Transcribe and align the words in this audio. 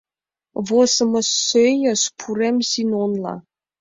Возымо 0.67 1.21
сӧйыш 1.45 2.01
пурем 2.19 2.57
Зинонла. 2.69 3.35